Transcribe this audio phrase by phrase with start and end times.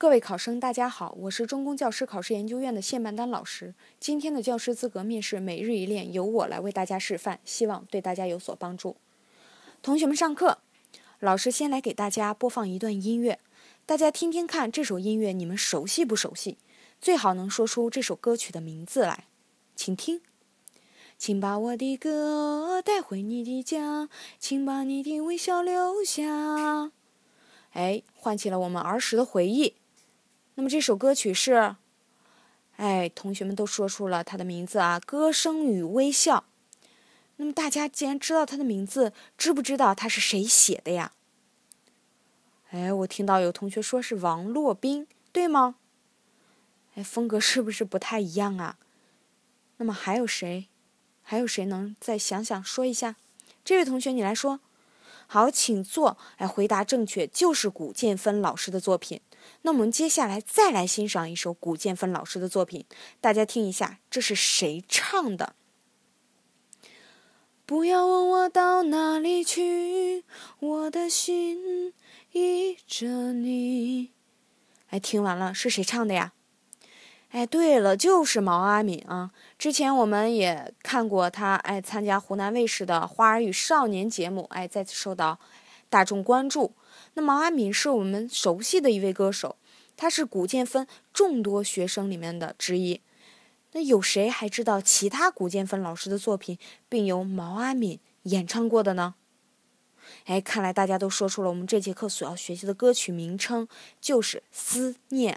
[0.00, 3.74] 各位考生，大家好，我是中公教师考试研究院的谢曼丹老师。
[3.98, 8.96] 今天的教师资格面试每日一练由我来为大家示范，希望对大家有所帮助。
[9.82, 10.58] 同学们上课，
[11.18, 13.40] 老师先来给大家播放一段音乐，
[13.84, 16.58] 大家听听看这首音乐你们熟悉不熟悉？
[17.00, 19.24] 最好能说出这首歌曲的名字来，
[19.74, 20.20] 请听。
[21.18, 24.08] 请把我的歌带回你的家，
[24.38, 26.92] 请把你的微笑留下。
[27.72, 29.74] 哎，唤起了我们儿时的回忆。
[30.58, 31.76] 那么这首歌曲是，
[32.78, 36.46] 哎，同学们都说出了它的名字啊，《歌声与微笑》。
[37.36, 41.12] 那么大家既然知道它的名字，知不知道它是谁写的呀？
[42.70, 45.76] 哎，我听到有同学说是王洛宾，对吗？
[46.96, 48.78] 哎，风格是不是不太一样啊？
[49.76, 50.66] 那么还有谁？
[51.22, 53.14] 还有谁能再想想说一下？
[53.64, 54.58] 这位同学，你来说。
[55.28, 56.18] 好，请坐。
[56.38, 59.20] 哎，回答正确，就是古建芬老师的作品。
[59.62, 62.84] 那我们接下来再来欣赏一首古建芬老师的作品，
[63.20, 65.54] 大家听一下，这是谁唱的？
[67.66, 70.24] 不要问我到哪里去，
[70.58, 71.92] 我的心
[72.32, 74.12] 依着你。
[74.88, 76.32] 哎，听完了，是谁唱的呀？
[77.30, 79.32] 哎，对了，就是毛阿敏啊！
[79.58, 85.38] 之前我们也看过他，哎，参加湖南卫视的《花儿与少年》节目，哎，再次受到
[85.88, 86.74] 大众关注。
[87.14, 89.56] 那毛阿敏是我们熟悉的一位歌手，
[89.96, 93.00] 她是古建芬众多学生里面的之一。
[93.72, 99.14] 那有谁还知道其他古建芬老师的作品，并由毛阿敏演唱过的呢？
[100.24, 103.68] 哎，看来大家都说出了我们这节课所要学习的歌曲名称，
[104.00, 105.34] 就是《思念》。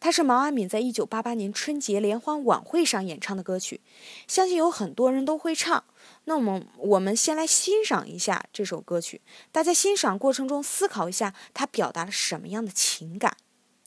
[0.00, 3.80] 它是毛阿敏在一九八八年春节联欢晚会上演唱的歌曲，
[4.26, 5.84] 相信有很多人都会唱。
[6.24, 9.20] 那么，我们先来欣赏一下这首歌曲。
[9.50, 13.36] 大家欣赏过程中思考一下，它表达了什么样的情感？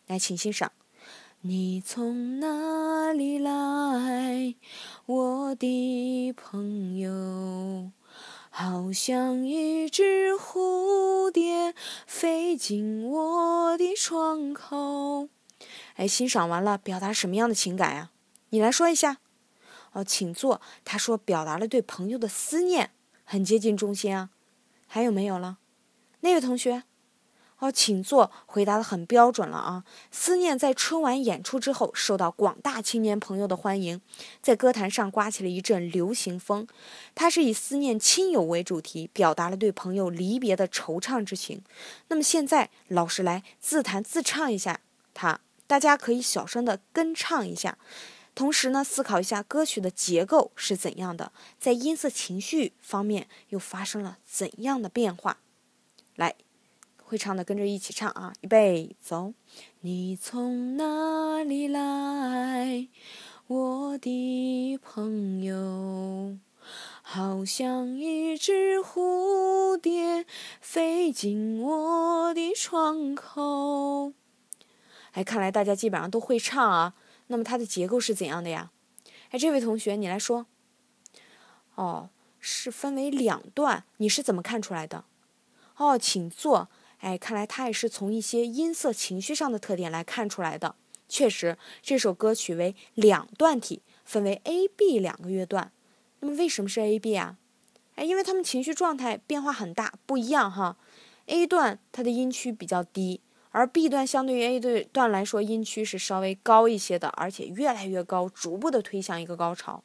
[0.07, 0.71] 来，请欣赏。
[1.41, 4.55] 你从哪里来，
[5.07, 7.91] 我的朋友？
[8.53, 11.73] 好像一只蝴蝶
[12.05, 15.30] 飞进我的窗口。
[16.02, 18.10] 哎，欣赏完了，表达什么样的情感呀？
[18.50, 19.20] 你来说一下。
[19.92, 20.60] 哦，请坐。
[20.84, 22.89] 他说表达了对朋友的思念，
[23.23, 24.32] 很接近中心啊。
[24.88, 25.60] 还有没有了？
[26.22, 26.82] 那位同学？
[27.60, 28.32] 哦，请坐。
[28.48, 29.84] 回答的很标准了啊。
[30.10, 34.02] 思念在春晚演出之后，受到广大青年朋友的欢迎，
[34.42, 36.68] 在歌坛上刮起了一阵流行风。
[37.14, 41.62] 它是以思念亲友为主题，表达了对朋友离别的惆怅之情。
[42.08, 44.80] 那么现在，老师来自弹自唱一下
[45.14, 45.42] 它。
[45.71, 47.77] 大家可以小声的跟唱一下，
[48.36, 55.37] 同时呢，思考一下歌曲的结构是怎样的，在音色、情绪方面又发生了怎样的变化。
[56.17, 56.36] 来，
[57.02, 58.33] 会唱的跟着一起唱啊！
[58.42, 59.33] 预备，走。
[59.80, 62.89] 你从哪里来，
[63.48, 66.38] 我的朋友？
[67.02, 70.26] 好像一只蝴蝶
[70.59, 74.11] 飞进我的窗口。
[75.14, 76.94] 哎，看来大家基本上都会唱啊。
[77.27, 78.72] 那么它的结构是怎样的呀？
[79.30, 80.45] 哎，这位同学，你来说。
[81.76, 85.05] 哦，是分为两段，你是怎么看出来的？
[85.77, 86.70] 哦，请坐。
[87.00, 90.76] 哎，看来他也是从一些音色、情绪上的特点来看出来的。
[91.10, 95.71] 确实，这首歌曲为两段体，分为 A、B 两个乐段。
[96.20, 97.38] 那么为什么是 A、B 啊？
[97.95, 100.77] 哎，因为他们情绪状态变化很大，不一样哈。
[101.26, 103.21] A 段它的音区比较低。
[103.52, 109.84] 而 B 段相对于 A 段来说，音区是稍微高一些的，而且越来越高，逐步的推向一个高潮。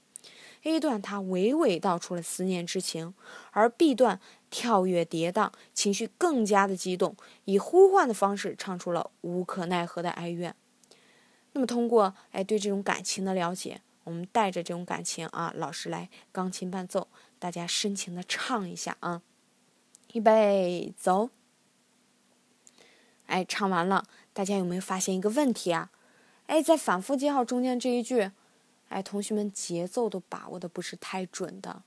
[0.63, 3.15] A 段它娓娓道出了思念之情，
[3.53, 10.55] 而 B 段跳跃跌宕，情绪更加的激动，以呼唤的方式唱出了无可奈何的哀怨。
[11.53, 19.23] 那么通过哎对这种感情的了解，我们带着这种感情啊，老师来钢琴伴奏，大家深情的唱一下啊，
[20.13, 21.31] 预备走。
[23.27, 25.91] 哎，唱完了，大家有没有发现一个问题啊？
[26.47, 28.31] 哎，在反复记号中间这一句，
[28.89, 31.83] 哎，同学们节奏都把握的不是太准的，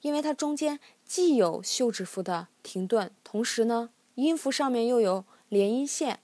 [0.00, 6.18] 因为它中间既有休止符的停顿，同时呢，音符上面又有连音线，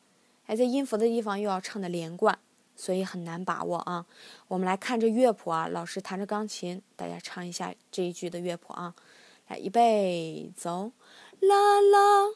[0.47, 2.37] 哎，在音符的地方又要唱的连贯，
[2.75, 4.05] 所以很难把握啊。
[4.49, 8.95] 我们来看这乐谱啊，老师弹着钢琴，大家唱一下这一句的乐谱啊。
[9.47, 10.91] 来，预备，走，
[11.39, 12.31] 啦啦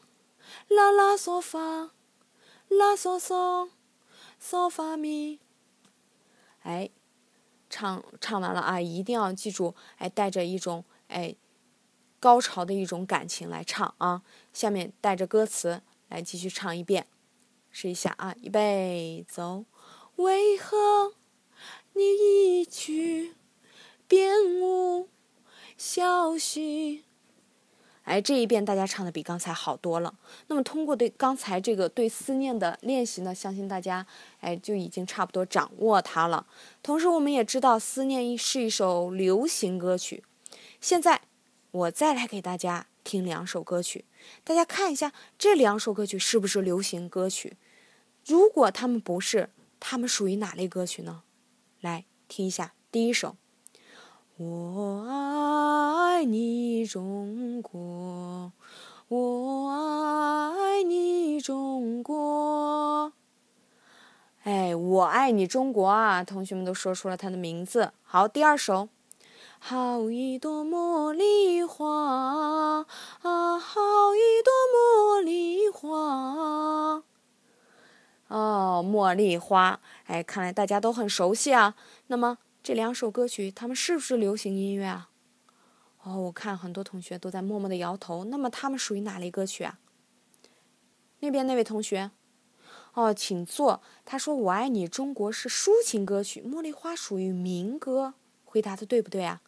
[0.69, 1.91] 啦啦嗦发。
[2.69, 3.69] 拉嗦嗦，
[4.41, 5.39] 嗦发咪。
[6.61, 6.89] 哎，
[7.69, 8.79] 唱唱完了啊！
[8.79, 11.35] 一定要记住，哎，带着一种哎
[12.19, 14.23] 高潮的一种感情来唱啊。
[14.53, 17.07] 下面带着歌词来继续唱一遍。
[17.69, 19.65] 试一下啊，预备走。
[20.17, 21.13] 为何
[21.93, 23.35] 你一去
[24.07, 25.09] 便无
[25.75, 27.03] 消息？
[28.13, 30.13] 哎，这一遍大家唱的比刚才好多了。
[30.45, 34.05] 那么通过对刚才这个对思念的练习呢，相信大家
[34.39, 36.45] 哎就已经差不多掌握它了。
[36.83, 40.23] 同时我们也知道，思念是一首流行歌曲。
[40.79, 41.21] 现在
[41.71, 44.05] 我再来给大家听两首歌曲，
[44.43, 47.57] 大家看一下这两首歌曲是不是流行歌曲？
[48.27, 49.49] 如果他们不是，
[49.79, 51.23] 他们属于哪类歌曲呢？
[51.81, 53.37] 来听一下第一首。
[54.45, 58.51] 我爱你中国，
[59.07, 63.13] 我爱你中国。
[64.43, 66.21] 哎，我爱你中国啊！
[66.25, 67.93] 同学们都说出了它的名字。
[68.01, 68.89] 好，第二首，
[69.59, 71.87] 好一朵茉莉花
[73.21, 73.81] 啊，好
[74.13, 77.01] 一朵茉莉花。
[78.27, 79.79] 哦，茉莉花。
[80.07, 81.75] 哎，看来大家都很熟悉啊。
[82.07, 82.39] 那么。
[82.63, 85.09] 这两首歌曲，它们是不是流行音乐啊？
[86.03, 88.23] 哦，我看很多同学都在默默的摇头。
[88.23, 89.79] 那么，它们属于哪类歌曲啊？
[91.19, 92.11] 那边那位同学，
[92.93, 93.81] 哦，请坐。
[94.05, 98.13] 他说：“我爱你，中国是抒情歌曲，茉莉花属于民歌。”
[98.45, 99.41] 回答的对不对啊？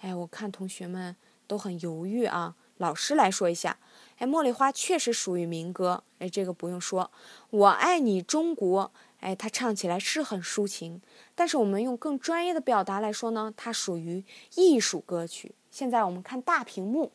[0.00, 1.14] 哎，我看同学们
[1.46, 2.56] 都很犹豫啊。
[2.78, 3.78] 老师来说一下。
[4.16, 6.02] 哎，茉莉花确实属于民歌。
[6.18, 7.12] 哎，这个不用说。
[7.50, 8.92] 我爱你，中国。
[9.20, 11.02] 哎，它唱起来是很抒情，
[11.34, 14.24] 但是我们用更专业的表达来说呢，它属于
[14.54, 15.54] 艺术歌曲。
[15.70, 17.10] 现在我们看大屏幕，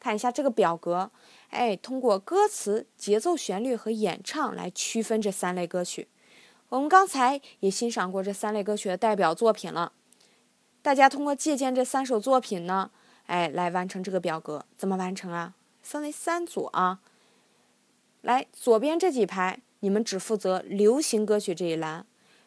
[0.00, 1.10] 看一下这个表格，
[1.50, 6.08] 哎，通过歌词、节奏、旋律和演唱来区分这三类歌曲。
[6.70, 9.92] 我们刚才也欣赏过这三类歌曲的代表作品了，
[10.80, 12.90] 大家通过借鉴这三首作品呢，
[13.26, 14.64] 哎，来完成这个表格。
[14.76, 15.54] 怎么完成啊？
[15.82, 17.00] 分为三组啊，
[18.22, 19.60] 来，左边这几排。
[19.84, 22.06] 你们只负责流行歌曲这一栏，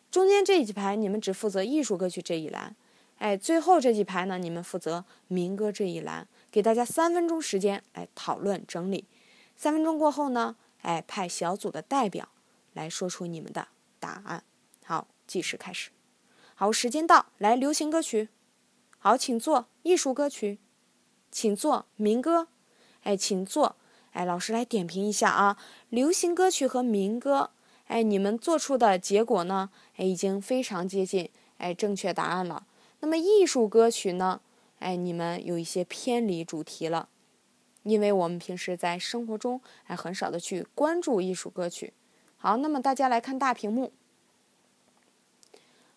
[0.09, 2.75] 中间这几排你们只负责艺术歌曲这一栏，
[3.19, 6.27] 哎，最后这几排呢，你们负责民歌这一栏。
[6.49, 9.05] 给大家三分钟时间来讨论整理，
[9.55, 12.27] 三分钟过后呢，哎，派小组的代表
[12.73, 13.67] 来说出你们的
[13.99, 14.43] 答案。
[14.83, 15.91] 好，计时开始。
[16.55, 18.29] 好，时间到，来流行歌曲。
[18.97, 19.67] 好，请坐。
[19.83, 20.57] 艺术歌曲，
[21.29, 21.85] 请坐。
[21.97, 22.47] 民歌，
[23.03, 23.75] 哎，请坐。
[24.17, 25.57] 哎，老师来点评一下啊，
[25.89, 27.51] 流行歌曲和民歌，
[27.85, 29.69] 哎，你们做出的结果呢？
[29.97, 31.29] 哎，已经非常接近
[31.59, 32.65] 哎正确答案了。
[33.01, 34.41] 那么艺术歌曲呢？
[34.79, 37.09] 哎，你们有一些偏离主题了，
[37.83, 41.93] 因为我们平时在生活中哎很少的去关注艺术歌曲。
[42.37, 43.93] 好，那么大家来看大屏幕。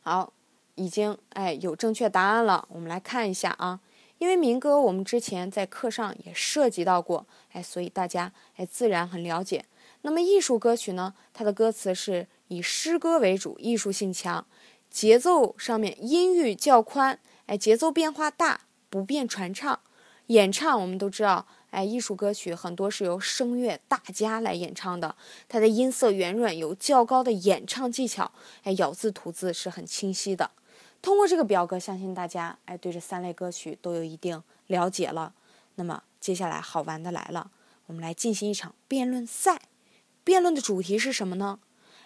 [0.03, 0.35] 好，
[0.75, 3.81] 已经哎有正确答案了，我们来看一下啊。
[4.21, 9.65] 因为民歌我们之前在课上也涉及到过，哎，所以大家哎自然很了解。
[10.03, 14.47] 那么艺术歌曲呢，它的歌词是以诗歌为主，艺术性强，
[14.91, 19.81] 节奏上面音域较宽，哎，节奏变化大，不便传唱。
[20.27, 25.17] 演唱我们都知道，哎，艺术歌曲很多是由声乐大家来演唱的，
[25.49, 28.31] 它的音色圆润，有较高的演唱技巧，
[28.65, 30.51] 哎，咬字吐字是很清晰的。
[31.03, 35.35] 通过这个表格，相信大家哎对这三类歌曲都有一定了解了。
[35.77, 37.51] 那么接下来好玩的来了，
[37.87, 39.63] 我们来进行一场辩论赛。
[40.23, 41.59] 辩论的主题是什么呢？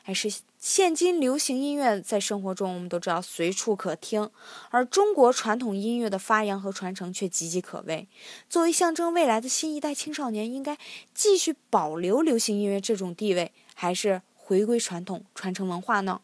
[0.04, 4.30] 哎，是现今流行音乐在生活中我们都知道随处可听，
[4.70, 8.06] 而中国传统音乐的发扬和传承却岌岌可危。
[8.48, 10.78] 作为象征未来的新一代青少年，应该
[11.14, 16.20] 继续保留流行音乐这种地位，还是回归传统传承文化呢？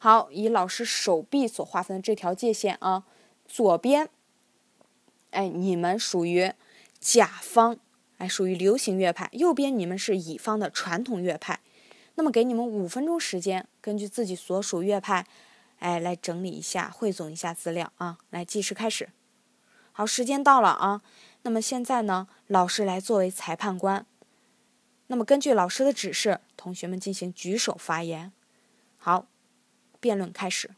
[0.00, 3.02] 好，以老师手臂所划分的这条界限啊，
[3.46, 4.08] 左边，
[5.32, 6.52] 哎，你们属于
[7.00, 7.76] 甲方，
[8.18, 11.58] 哎，属于流行乐派；右边你们是乙方的传统乐派。
[12.14, 15.26] 那么给你们五分钟时间，根据自己所属乐派，
[15.80, 18.18] 哎，来整理一下、汇总一下资料啊。
[18.30, 19.08] 来，计时开始。
[19.90, 21.02] 好，时间到了啊。
[21.42, 24.06] 那么现在呢，老师来作为裁判官。
[25.08, 28.30] 那么根据老师的指示，同学们进行举手发言。
[28.96, 29.26] 好。
[30.00, 30.70] 辩论开始。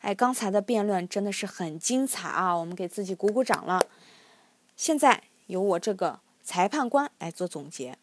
[0.00, 2.54] 哎，刚才的辩论真的是很精彩啊！
[2.54, 3.86] 我们给自己鼓鼓掌了。
[4.76, 7.96] 现在由我这个裁判官来做总结。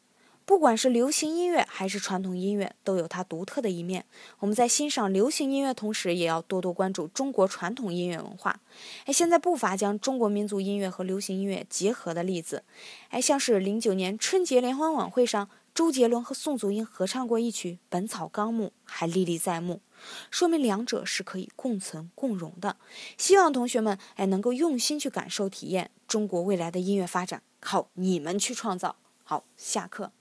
[0.43, 4.03] 不管是流行音乐还是传统音乐，都有它独特的一面。
[4.39, 8.59] 我们在欣赏流行音乐同时，也要多多关注中国传统音乐文化。
[9.05, 12.63] 哎，现在不乏将中国民族音乐和流行音乐结合的例子。
[13.09, 15.47] 哎，像是零九年春节联欢晚会上。
[15.73, 19.81] 周杰伦和宋祖英合唱过一曲《本草纲目》，还历历在目，
[20.29, 22.75] 说明两者是可以共存共荣的。
[23.17, 28.97] 希望同学们哎能够用心去感受体验中国未来的音乐发展，靠你们去创造。
[29.23, 30.11] 好，下课。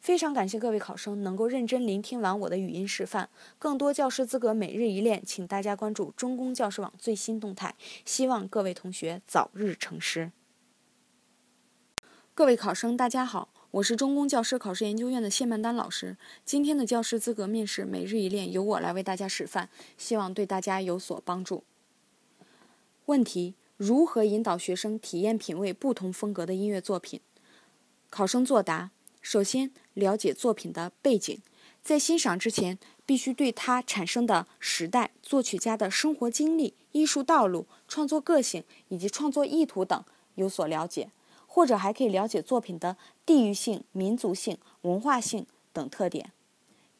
[0.00, 3.28] 非常感谢各位考生能够认真聆听完我的语音示范。
[3.58, 7.74] 更多教师资格每日一练，请大家关注中公教师网最新动态。
[8.04, 10.30] 希望各位同学早日成师。
[12.32, 16.16] 各位考生，大家好，我是中公教师考试研究院的谢曼丹老师。
[16.42, 21.64] 今天的教师资格面试每日一练由我来为大家示范，希望对大家有所帮助。
[23.04, 27.20] 问题：如何引导学生体验品味不同风格的音乐作品？
[28.08, 28.90] 考生作答。
[29.20, 31.38] 首先，了解作品的背景，
[31.82, 40.02] 在欣赏之前，必须对它产生的时代、作曲家的生活经历、艺术道路、创作个性以及创作意图等
[40.36, 41.10] 有所了解，
[41.58, 42.96] 或者还可以了解作品的
[43.26, 46.30] 地域性、民族性、文化性等特点。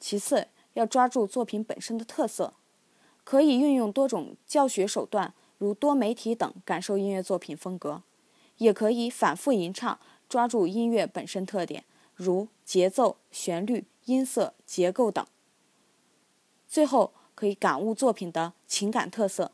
[0.00, 2.54] 其次，要抓住作品本身的特色，
[3.22, 8.02] 可以运用多种教学手段，如多媒体等，感受音乐作品风格，
[8.56, 9.96] 也可以反复吟唱，
[10.28, 11.84] 抓住音乐本身特点。
[12.16, 15.24] 如节奏、旋律、音色、结构等。
[16.66, 19.52] 最后可以感悟作品的情感特色。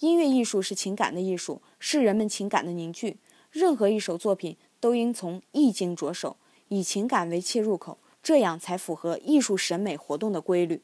[0.00, 3.16] 音乐艺术是情感的艺术，是人们情感的凝聚。
[3.52, 6.36] 任何一首作品都应从意境着手，
[6.68, 10.80] 以情感为切入口，这样才符合艺术审美活动的规律。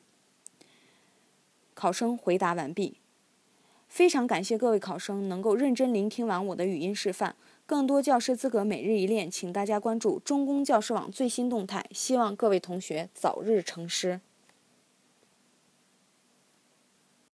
[1.75, 2.99] 考生回答完毕。
[3.89, 7.35] 非常感谢各位考生能够认真聆听完我的语音示范。
[7.65, 11.87] 更多教师资格每日一练，请大家关注中公教师网最新动态。
[11.93, 14.21] 希望各位同学早日成师。